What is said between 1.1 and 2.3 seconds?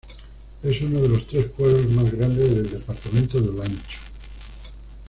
tres pueblos más